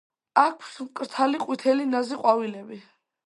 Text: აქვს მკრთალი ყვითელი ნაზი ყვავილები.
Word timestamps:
აქვს 0.43 0.71
მკრთალი 0.85 1.41
ყვითელი 1.45 1.87
ნაზი 1.91 2.19
ყვავილები. 2.25 2.81